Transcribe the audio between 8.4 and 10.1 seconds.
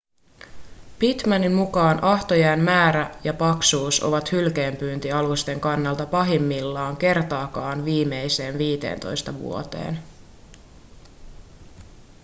15 vuoteen